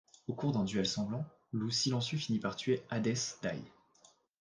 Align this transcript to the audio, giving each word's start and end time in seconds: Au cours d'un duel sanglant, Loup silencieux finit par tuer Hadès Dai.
Au 0.27 0.33
cours 0.33 0.51
d'un 0.53 0.63
duel 0.63 0.87
sanglant, 0.87 1.23
Loup 1.53 1.69
silencieux 1.69 2.17
finit 2.17 2.39
par 2.39 2.55
tuer 2.55 2.81
Hadès 2.89 3.37
Dai. 3.43 3.61